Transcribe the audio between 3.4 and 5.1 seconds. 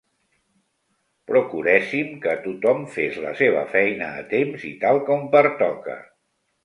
seva feina a temps i tal